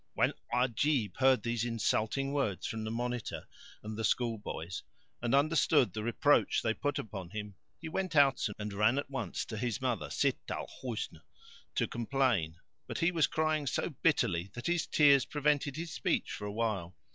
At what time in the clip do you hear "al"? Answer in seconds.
10.49-10.65